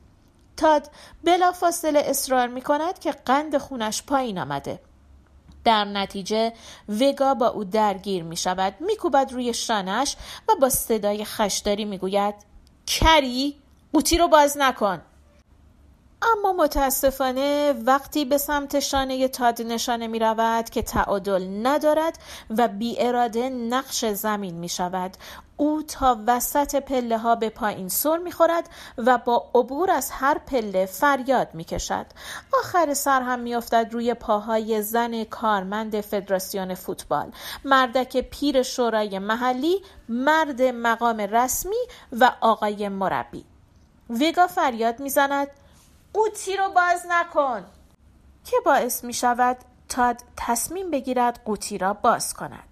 تاد 0.57 0.91
بلافاصله 1.25 2.03
اصرار 2.05 2.47
می 2.47 2.63
کند 2.63 2.99
که 2.99 3.13
قند 3.13 3.59
خونش 3.59 4.03
پایین 4.03 4.39
آمده. 4.39 4.81
در 5.69 5.85
نتیجه 5.85 6.53
وگا 6.89 7.35
با 7.35 7.47
او 7.47 7.65
درگیر 7.65 8.23
می 8.23 8.37
شود 8.37 8.75
می 8.81 8.97
کوبد 8.97 9.33
روی 9.33 9.55
شانش 9.55 10.17
و 10.49 10.53
با 10.61 10.69
صدای 10.69 11.25
خشداری 11.25 11.85
می 11.85 11.99
گوید 11.99 12.35
کری 12.87 13.57
قوطی 13.93 14.19
رو 14.19 14.29
باز 14.29 14.57
نکن. 14.57 15.01
اما 16.23 16.53
متاسفانه 16.53 17.73
وقتی 17.73 18.25
به 18.25 18.39
سمت 18.39 18.81
شانه 18.81 19.29
تاد 19.29 19.63
نشانه 19.63 20.07
می 20.07 20.19
رود 20.19 20.71
که 20.71 20.83
تعادل 20.83 21.67
ندارد 21.67 22.19
و 22.51 22.69
بی 22.69 22.97
اراده 22.99 23.49
نقش 23.49 24.05
زمین 24.05 24.55
می 24.55 24.69
شود. 24.69 25.17
او 25.61 25.83
تا 25.83 26.19
وسط 26.27 26.77
پله 26.77 27.19
ها 27.19 27.35
به 27.35 27.49
پایین 27.49 27.89
سر 27.89 28.19
می 28.19 28.33
خورد 28.33 28.69
و 28.99 29.19
با 29.19 29.51
عبور 29.55 29.91
از 29.91 30.11
هر 30.11 30.39
پله 30.39 30.87
فریاد 30.87 31.49
می 31.55 31.65
کشد 31.65 32.07
آخر 32.61 32.95
سر 32.95 33.23
هم 33.23 33.39
می 33.39 33.55
افتد 33.55 33.89
روی 33.93 34.15
پاهای 34.15 34.83
زن 34.83 35.25
کارمند 35.25 36.01
فدراسیون 36.01 36.75
فوتبال. 36.75 37.33
مردک 37.65 38.17
پیر 38.17 38.63
شورای 38.63 39.19
محلی 39.19 39.83
مرد 40.09 40.63
مقام 40.63 41.21
رسمی 41.21 41.87
و 42.13 42.33
آقای 42.41 42.89
مربی. 42.89 43.45
ویگا 44.11 44.47
فریاد 44.47 45.01
می‌زند 45.01 45.49
قوطی 46.13 46.57
رو 46.57 46.69
باز 46.69 47.07
نکن؟ 47.09 47.65
که 48.45 48.57
باعث 48.65 49.05
می 49.05 49.13
شود 49.15 49.57
تاد 49.89 50.17
تصمیم 50.37 50.91
بگیرد 50.91 51.41
قوطی 51.45 51.79
را 51.79 51.93
باز 51.95 52.35
کند. 52.35 52.68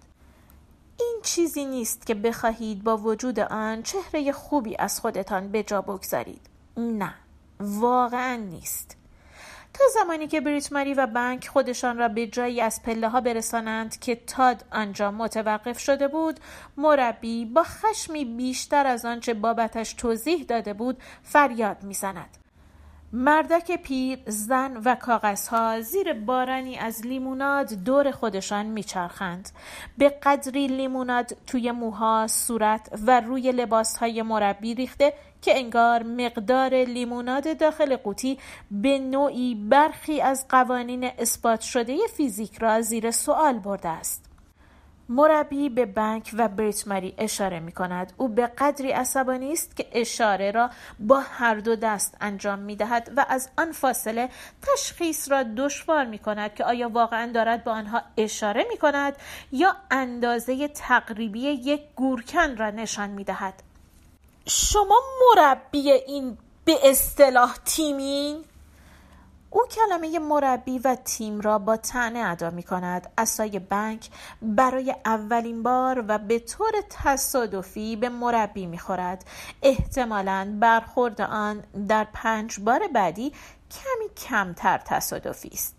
چیزی 1.27 1.65
نیست 1.65 2.07
که 2.07 2.15
بخواهید 2.15 2.85
با 2.85 2.97
وجود 2.97 3.41
آن 3.41 3.83
چهره 3.83 4.33
خوبی 4.33 4.77
از 4.79 5.01
خودتان 5.01 5.49
به 5.49 5.63
جا 5.63 5.81
بگذارید. 5.81 6.41
نه 6.77 7.15
واقعا 7.61 8.37
نیست. 8.37 8.97
تا 9.75 9.85
زمانی 9.95 10.27
که 10.27 10.41
بریت 10.41 10.73
ماری 10.73 10.95
و 10.95 11.07
بنک 11.07 11.49
خودشان 11.49 11.99
را 11.99 12.09
به 12.09 12.27
جایی 12.27 12.61
از 12.61 12.83
پله 12.83 13.09
ها 13.09 13.21
برسانند 13.21 13.99
که 13.99 14.17
تاد 14.17 14.65
آنجا 14.73 15.11
متوقف 15.11 15.79
شده 15.79 16.09
بود 16.09 16.41
مربی 16.77 17.45
با 17.45 17.63
خشمی 17.63 18.25
بیشتر 18.25 18.87
از 18.87 19.05
آنچه 19.05 19.35
بابتش 19.35 19.93
توضیح 19.93 20.45
داده 20.45 20.73
بود 20.73 21.03
فریاد 21.23 21.83
می‌زند. 21.83 22.46
مردک 23.13 23.83
پیر 23.83 24.19
زن 24.27 24.77
و 24.85 24.95
کاغذها 24.95 25.81
زیر 25.81 26.13
بارانی 26.13 26.77
از 26.79 27.07
لیموناد 27.07 27.73
دور 27.73 28.11
خودشان 28.11 28.67
میچرخند. 28.67 29.51
به 29.99 30.09
قدری 30.09 30.67
لیموناد 30.67 31.37
توی 31.47 31.71
موها 31.71 32.27
صورت 32.27 32.89
و 33.07 33.21
روی 33.21 33.53
لباسهای 33.53 34.23
مربی 34.23 34.75
ریخته 34.75 35.13
که 35.43 35.59
انگار 35.59 36.03
مقدار 36.03 36.75
لیموناد 36.75 37.59
داخل 37.59 37.97
قوطی 37.97 38.39
به 38.71 38.99
نوعی 38.99 39.55
برخی 39.55 40.21
از 40.21 40.49
قوانین 40.49 41.05
اثبات 41.19 41.61
شده 41.61 41.97
فیزیک 42.17 42.59
را 42.59 42.81
زیر 42.81 43.11
سوال 43.11 43.59
برده 43.59 43.89
است. 43.89 44.36
مربی 45.09 45.69
به 45.69 45.87
بنک 45.87 46.31
و 46.39 46.49
بریتماری 46.49 47.15
اشاره 47.19 47.61
می 47.61 47.73
کند. 47.73 48.13
او 48.17 48.29
به 48.29 48.47
قدری 48.47 48.93
عصبانی 48.93 49.53
است 49.53 49.77
که 49.77 49.87
اشاره 49.93 50.51
را 50.51 50.71
با 50.99 51.21
هر 51.21 51.55
دو 51.55 51.77
دست 51.77 52.17
انجام 52.21 52.59
می 52.59 52.77
دهد 52.77 53.13
و 53.17 53.27
از 53.29 53.49
آن 53.59 53.73
فاصله 53.73 54.29
تشخیص 54.63 55.31
را 55.31 55.43
دشوار 55.43 56.05
می 56.05 56.19
کند 56.19 56.55
که 56.55 56.65
آیا 56.65 56.89
واقعا 56.89 57.33
دارد 57.33 57.65
با 57.65 57.73
آنها 57.73 58.03
اشاره 58.17 58.67
می 58.71 58.77
کند 58.77 59.17
یا 59.53 59.77
اندازه 59.91 60.69
تقریبی 60.69 61.41
یک 61.41 61.81
گورکن 61.97 62.57
را 62.57 62.71
نشان 62.71 63.11
می 63.11 63.25
دهد. 63.25 63.63
شما 64.47 65.01
مربی 65.37 65.91
این 65.91 66.39
به 66.65 66.91
اصطلاح 66.91 67.57
تیمین؟ 67.65 68.45
او 69.51 69.63
کلمه 69.71 70.19
مربی 70.19 70.79
و 70.79 70.95
تیم 71.05 71.41
را 71.41 71.59
با 71.59 71.77
تنه 71.77 72.19
ادا 72.19 72.51
می 72.51 72.63
کند 72.63 73.13
اسای 73.19 73.59
بنک 73.59 74.11
برای 74.43 74.95
اولین 75.05 75.63
بار 75.63 76.05
و 76.09 76.19
به 76.19 76.39
طور 76.39 76.73
تصادفی 76.91 77.97
به 77.97 78.09
مربی 78.09 78.67
می 78.67 78.79
خورد 78.79 79.25
احتمالا 79.63 80.57
برخورد 80.61 81.21
آن 81.21 81.63
در 81.89 82.07
پنج 82.13 82.61
بار 82.61 82.89
بعدی 82.95 83.33
کمی 83.71 84.15
کمتر 84.29 84.79
تصادفی 84.79 85.49
است. 85.53 85.77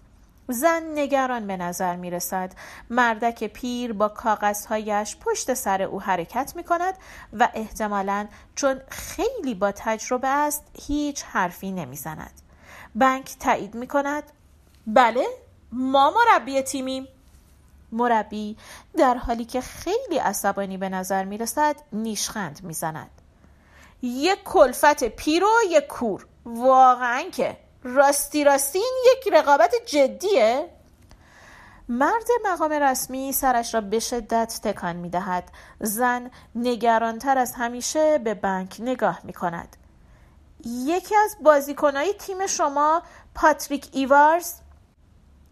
زن 0.50 0.84
نگران 0.96 1.48
به 1.48 1.58
نظر 1.58 1.96
می 1.96 2.12
رسد 2.12 2.54
مردک 2.90 3.44
پیر 3.44 3.94
با 3.94 4.10
کاغذهایش 4.10 5.18
پشت 5.18 5.54
سر 5.54 5.82
او 5.82 6.02
حرکت 6.02 6.54
می 6.56 6.64
کند 6.64 6.94
و 7.34 7.50
احتمالا 7.54 8.28
چون 8.56 8.82
خیلی 8.90 9.56
با 9.56 9.72
تجربه 9.72 10.28
است 10.28 10.64
هیچ 10.88 11.24
حرفی 11.24 11.72
نمی 11.72 11.96
زند 11.96 12.47
بنک 12.98 13.36
تایید 13.39 13.75
می 13.75 13.88
کند 13.88 14.24
بله 14.88 15.27
ما 15.72 16.13
مربی 16.16 16.62
تیمیم. 16.62 17.08
مربی 17.92 18.58
در 18.98 19.18
حالی 19.18 19.46
که 19.46 19.62
خیلی 19.62 20.18
عصبانی 20.18 20.77
به 20.77 20.89
نظر 20.89 21.24
می 21.24 21.38
رسد 21.38 21.75
نیشخند 21.94 22.60
می 22.63 22.74
زند 22.74 23.10
یک 24.01 24.44
کلفت 24.44 25.04
پیر 25.04 25.44
و 25.44 25.50
یک 25.70 25.88
کور. 25.88 26.25
واقعا 26.46 27.24
که 27.32 27.58
راستی 27.84 28.44
راستی 28.44 28.80
این 28.80 29.04
یک 29.06 29.34
رقابت 29.34 29.74
جدیه. 29.86 30.70
مرد 31.89 32.27
مقام 32.46 32.72
رسمی 32.72 33.34
سرش 33.34 33.74
را 33.74 33.82
به 33.82 34.00
شدت 34.00 34.60
تکان 34.63 34.96
می 34.96 35.10
دهد 35.10 35.51
زن 35.80 36.32
نگرانتر 36.56 37.38
از 37.38 37.54
همیشه 37.54 38.18
به 38.18 38.34
بنک 38.34 38.75
نگاه 38.80 39.20
می 39.24 39.34
کند 39.34 39.77
یکی 40.66 41.16
از 41.16 41.38
بازیکنهای 41.44 42.14
تیم 42.14 42.48
شما 42.48 43.02
پاتریک 43.36 43.88
ایوارز 43.92 44.54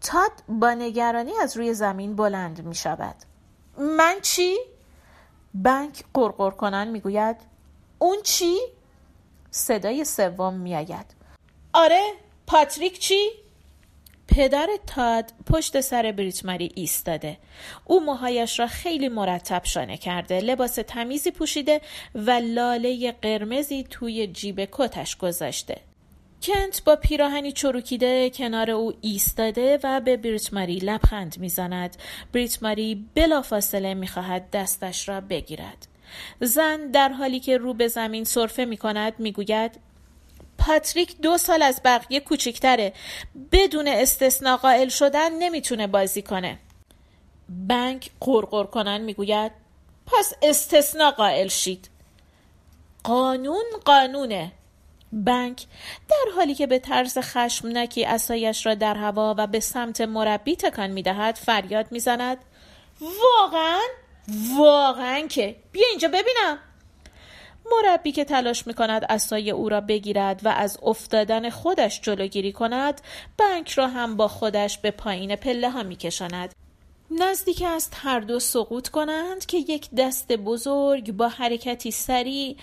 تاد 0.01 0.31
با 0.47 0.73
نگرانی 0.73 1.33
از 1.41 1.57
روی 1.57 1.73
زمین 1.73 2.15
بلند 2.15 2.65
می 2.65 2.75
شود 2.75 3.15
من 3.77 4.15
چی؟ 4.21 4.57
بنک 5.53 6.03
قرقر 6.13 6.51
کنن 6.51 6.87
می 6.87 6.99
گوید 6.99 7.37
اون 7.99 8.17
چی؟ 8.23 8.57
صدای 9.51 10.05
سوم 10.05 10.53
می 10.53 10.75
آید 10.75 11.15
آره 11.73 12.01
پاتریک 12.47 12.99
چی؟ 12.99 13.44
پدر 14.35 14.67
تاد 14.87 15.31
پشت 15.45 15.81
سر 15.81 16.11
بریتماری 16.11 16.71
ایستاده. 16.75 17.37
او 17.85 17.99
موهایش 17.99 18.59
را 18.59 18.67
خیلی 18.67 19.09
مرتب 19.09 19.61
شانه 19.63 19.97
کرده 19.97 20.39
لباس 20.39 20.75
تمیزی 20.75 21.31
پوشیده 21.31 21.81
و 22.15 22.31
لاله 22.31 23.11
قرمزی 23.11 23.83
توی 23.83 24.27
جیب 24.27 24.67
کتش 24.71 25.17
گذاشته. 25.17 25.81
کنت 26.41 26.83
با 26.83 26.95
پیراهنی 26.95 27.51
چروکیده 27.51 28.29
کنار 28.29 28.71
او 28.71 28.93
ایستاده 29.01 29.79
و 29.83 30.01
به 30.01 30.17
بریتماری 30.17 30.75
لبخند 30.75 31.35
می‌زند. 31.39 31.97
بریتماری 32.33 33.05
بلافاصله 33.15 33.93
می‌خواهد 33.93 34.51
دستش 34.51 35.09
را 35.09 35.21
بگیرد. 35.21 35.87
زن 36.41 36.91
در 36.91 37.09
حالی 37.09 37.39
که 37.39 37.57
رو 37.57 37.73
به 37.73 37.87
زمین 37.87 38.23
صرفه 38.23 38.65
می 38.65 38.77
کند 38.77 39.13
می 39.19 39.31
گوید 39.31 39.79
پاتریک 40.57 41.21
دو 41.21 41.37
سال 41.37 41.61
از 41.61 41.81
بقیه 41.85 42.19
کوچکتره. 42.19 42.93
بدون 43.51 43.87
استثناء 43.87 44.57
قائل 44.57 44.89
شدن 44.89 45.33
نمی‌تونه 45.33 45.87
بازی 45.87 46.21
کنه. 46.21 46.59
بنک 47.49 48.11
قرقر 48.19 48.63
کنن 48.63 49.01
می‌گوید. 49.01 49.51
پس 50.05 50.33
استثناء 50.41 51.11
قائل 51.11 51.47
شید. 51.47 51.89
قانون 53.03 53.65
قانونه. 53.85 54.51
بنک 55.11 55.65
در 56.09 56.31
حالی 56.35 56.55
که 56.55 56.67
به 56.67 56.79
طرز 56.79 57.17
خشمناکی 57.17 58.05
اسایش 58.05 58.65
را 58.65 58.73
در 58.73 58.95
هوا 58.95 59.35
و 59.37 59.47
به 59.47 59.59
سمت 59.59 60.01
مربی 60.01 60.55
تکان 60.55 60.91
می‌دهد 60.91 61.35
فریاد 61.35 61.91
می‌زند. 61.91 62.37
واقعا؟ 63.01 63.81
واقعا 64.57 65.27
که. 65.27 65.55
بیا 65.71 65.87
اینجا 65.89 66.07
ببینم. 66.07 66.59
مربی 67.71 68.11
که 68.11 68.25
تلاش 68.25 68.67
می 68.67 68.73
کند 68.73 69.05
اسای 69.09 69.51
او 69.51 69.69
را 69.69 69.81
بگیرد 69.81 70.41
و 70.43 70.47
از 70.47 70.77
افتادن 70.83 71.49
خودش 71.49 72.01
جلوگیری 72.01 72.51
کند 72.51 73.01
بنک 73.37 73.71
را 73.71 73.87
هم 73.87 74.17
با 74.17 74.27
خودش 74.27 74.77
به 74.77 74.91
پایین 74.91 75.35
پله 75.35 75.69
ها 75.69 75.83
می 75.83 75.95
کشاند. 75.95 76.55
نزدیک 77.11 77.63
است 77.65 77.93
هر 77.95 78.19
دو 78.19 78.39
سقوط 78.39 78.87
کنند 78.87 79.45
که 79.45 79.57
یک 79.57 79.89
دست 79.97 80.31
بزرگ 80.31 81.11
با 81.11 81.27
حرکتی 81.27 81.91
سریع 81.91 82.57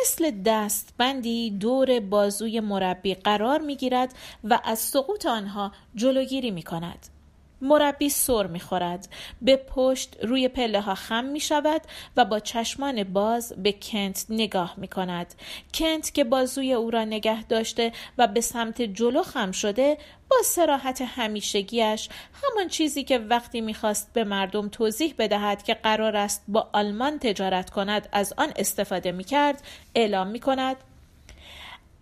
مثل 0.00 0.30
دستبندی 0.44 1.50
دور 1.50 2.00
بازوی 2.00 2.60
مربی 2.60 3.14
قرار 3.14 3.60
می 3.60 3.76
گیرد 3.76 4.14
و 4.44 4.60
از 4.64 4.78
سقوط 4.78 5.26
آنها 5.26 5.72
جلوگیری 5.94 6.50
می 6.50 6.62
کند. 6.62 7.17
مربی 7.60 8.08
سر 8.08 8.46
می‌خورد. 8.46 9.08
به 9.42 9.56
پشت 9.56 10.16
روی 10.22 10.48
پله 10.48 10.80
ها 10.80 10.94
خم 10.94 11.24
می 11.24 11.40
شود 11.40 11.82
و 12.16 12.24
با 12.24 12.40
چشمان 12.40 13.04
باز 13.04 13.52
به 13.56 13.72
کنت 13.72 14.26
نگاه 14.28 14.74
می 14.76 14.88
کند 14.88 15.34
کنت 15.74 16.14
که 16.14 16.24
بازوی 16.24 16.72
او 16.72 16.90
را 16.90 17.04
نگه 17.04 17.42
داشته 17.42 17.92
و 18.18 18.26
به 18.26 18.40
سمت 18.40 18.82
جلو 18.82 19.22
خم 19.22 19.52
شده 19.52 19.98
با 20.30 20.36
سراحت 20.44 21.02
همیشگیش 21.02 22.08
همان 22.42 22.68
چیزی 22.68 23.04
که 23.04 23.18
وقتی 23.18 23.60
می‌خواست 23.60 24.12
به 24.12 24.24
مردم 24.24 24.68
توضیح 24.68 25.14
بدهد 25.18 25.62
که 25.62 25.74
قرار 25.74 26.16
است 26.16 26.44
با 26.48 26.68
آلمان 26.72 27.18
تجارت 27.18 27.70
کند 27.70 28.08
از 28.12 28.34
آن 28.36 28.52
استفاده 28.56 29.12
می 29.12 29.24
کرد 29.24 29.62
اعلام 29.94 30.26
می 30.26 30.40
کند 30.40 30.76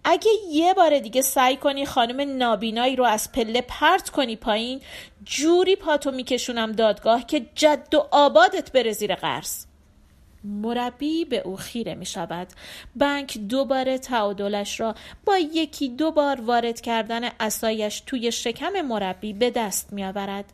اگه 0.08 0.30
یه 0.50 0.74
بار 0.74 0.98
دیگه 0.98 1.22
سعی 1.22 1.56
کنی 1.56 1.86
خانم 1.86 2.36
نابینایی 2.38 2.96
رو 2.96 3.04
از 3.04 3.32
پله 3.32 3.60
پرت 3.60 4.10
کنی 4.10 4.36
پایین 4.36 4.80
جوری 5.24 5.76
پاتو 5.76 6.10
میکشونم 6.10 6.72
دادگاه 6.72 7.26
که 7.26 7.46
جد 7.54 7.94
و 7.94 8.08
آبادت 8.10 8.72
بره 8.72 8.92
زیر 8.92 9.14
قرض 9.14 9.66
مربی 10.44 11.24
به 11.24 11.38
او 11.38 11.56
خیره 11.56 11.94
می 11.94 12.06
شود. 12.06 12.48
بنک 12.96 13.38
دوباره 13.38 13.98
تعادلش 13.98 14.80
را 14.80 14.94
با 15.24 15.38
یکی 15.38 15.88
دو 15.88 16.10
بار 16.10 16.40
وارد 16.40 16.80
کردن 16.80 17.30
اسایش 17.40 18.00
توی 18.00 18.32
شکم 18.32 18.80
مربی 18.80 19.32
به 19.32 19.50
دست 19.50 19.92
می 19.92 20.04
آورد. 20.04 20.52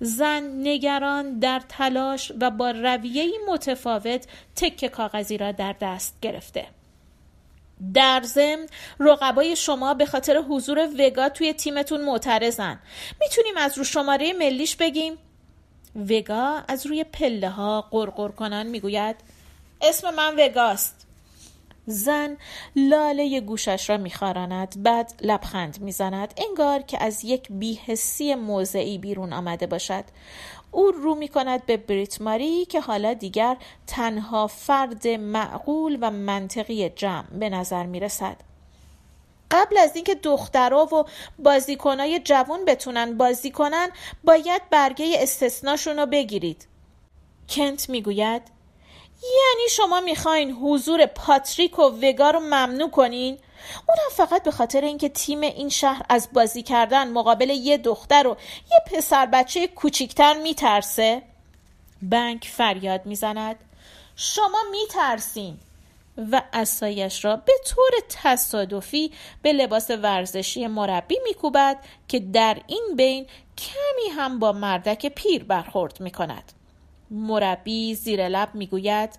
زن 0.00 0.42
نگران 0.68 1.38
در 1.38 1.62
تلاش 1.68 2.32
و 2.40 2.50
با 2.50 2.70
رویهی 2.70 3.38
متفاوت 3.48 4.26
تک 4.56 4.86
کاغذی 4.86 5.38
را 5.38 5.52
در 5.52 5.74
دست 5.80 6.16
گرفته. 6.22 6.66
در 7.94 8.22
ضمن 8.24 8.66
رقبای 9.00 9.56
شما 9.56 9.94
به 9.94 10.06
خاطر 10.06 10.36
حضور 10.36 10.88
وگا 10.98 11.28
توی 11.28 11.52
تیمتون 11.52 12.04
معترضن. 12.04 12.78
می‌تونیم 13.20 13.56
از 13.56 13.78
رو 13.78 13.84
شماره 13.84 14.32
ملیش 14.32 14.76
بگیم. 14.76 15.18
وگا 16.10 16.62
از 16.68 16.86
روی 16.86 17.04
پله 17.04 17.48
ها 17.48 17.80
قرقر 17.90 18.28
کنن 18.28 18.66
می‌گوید. 18.66 19.16
اسم 19.82 20.14
من 20.14 20.36
وگاست. 20.38 21.06
زن 21.86 22.36
لاله 22.76 23.40
گوشش 23.40 23.90
را 23.90 23.96
میخاراند 23.96 24.82
بعد 24.82 25.12
لبخند 25.20 25.80
می‌زند 25.80 26.34
انگار 26.48 26.82
که 26.82 27.02
از 27.04 27.24
یک 27.24 27.46
بیحسی 27.50 28.34
موضعی 28.34 28.98
بیرون 28.98 29.32
آمده 29.32 29.66
باشد. 29.66 30.04
او 30.74 30.90
رو 30.90 31.14
می 31.14 31.28
کند 31.28 31.66
به 31.66 31.76
بریت 31.76 32.20
ماری 32.20 32.64
که 32.64 32.80
حالا 32.80 33.14
دیگر 33.14 33.56
تنها 33.86 34.46
فرد 34.46 35.08
معقول 35.08 35.98
و 36.00 36.10
منطقی 36.10 36.88
جمع 36.88 37.38
به 37.38 37.48
نظر 37.48 37.86
می 37.86 38.00
رسد. 38.00 38.36
قبل 39.50 39.78
از 39.78 39.90
اینکه 39.94 40.14
دخترها 40.14 40.84
و 40.84 41.04
بازیکنای 41.38 42.18
جوان 42.18 42.64
بتونن 42.64 43.16
بازی 43.18 43.50
کنن 43.50 43.90
باید 44.24 44.62
برگه 44.70 45.16
استثناشون 45.18 45.96
رو 45.96 46.06
بگیرید. 46.06 46.66
کنت 47.48 47.88
می‌گوید 47.88 48.42
یعنی 49.22 49.68
شما 49.70 50.00
می‌خواین 50.00 50.52
حضور 50.52 51.06
پاتریک 51.06 51.78
و 51.78 51.82
وگا 51.82 52.30
رو 52.30 52.40
ممنوع 52.40 52.90
کنین؟ 52.90 53.38
اونم 53.88 54.26
فقط 54.28 54.42
به 54.42 54.50
خاطر 54.50 54.80
اینکه 54.80 55.08
تیم 55.08 55.40
این 55.40 55.68
شهر 55.68 56.02
از 56.08 56.28
بازی 56.32 56.62
کردن 56.62 57.10
مقابل 57.10 57.50
یه 57.50 57.78
دختر 57.78 58.26
و 58.26 58.36
یه 58.72 58.98
پسر 58.98 59.26
بچه 59.26 59.66
کوچیکتر 59.66 60.34
میترسه؟ 60.34 61.22
بنک 62.02 62.48
فریاد 62.48 63.06
می‌زند. 63.06 63.56
شما 64.16 64.58
میترسین. 64.70 65.58
و 66.32 66.42
اسایش 66.52 67.24
را 67.24 67.36
به 67.36 67.52
طور 67.66 67.90
تصادفی 68.08 69.12
به 69.42 69.52
لباس 69.52 69.90
ورزشی 69.90 70.66
مربی 70.66 71.18
میکوبد 71.24 71.84
که 72.08 72.18
در 72.20 72.58
این 72.66 72.94
بین 72.96 73.26
کمی 73.58 74.08
هم 74.16 74.38
با 74.38 74.52
مردک 74.52 75.06
پیر 75.06 75.44
برخورد 75.44 76.00
می‌کند. 76.00 76.52
مربی 77.10 77.94
زیر 77.94 78.28
لب 78.28 78.54
می‌گوید 78.54 79.10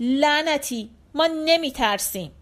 لعنتی 0.00 0.90
ما 1.14 1.26
نمی 1.26 1.72
ترسیم 1.72 2.32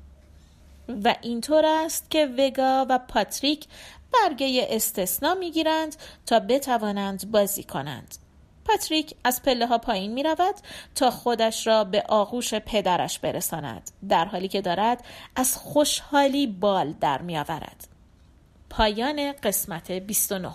و 0.88 1.14
اینطور 1.21 1.66
است 1.66 2.11
که 2.11 2.27
وگا 2.38 2.87
و 2.88 2.99
پاتریک 2.99 3.66
برگه 4.12 4.66
استثنا 4.71 5.35
می‌گیرند 5.35 5.97
تا 6.27 6.40
بتوانند 6.40 7.31
بازی 7.31 7.62
کنند 7.62 8.14
پاتریک 8.64 9.14
از 9.25 9.42
پله 9.42 9.66
ها 9.66 9.79
پایین 9.79 10.12
می 10.12 10.23
رود 10.23 10.55
تا 10.95 11.11
خودش 11.11 11.66
را 11.66 11.85
به 11.85 12.05
آغوش 12.09 12.55
پدرش 12.55 13.18
برساند 13.18 13.90
در 14.09 14.25
حالی 14.25 14.49
که 14.49 14.61
دارد 14.61 15.05
از 15.37 15.57
خوشحالی 15.57 16.47
بال 16.47 16.92
در 16.92 17.23
می 17.23 17.38
آورد. 17.38 17.88
پایان 18.71 19.33
قسمت 19.33 19.92
29 19.92 20.55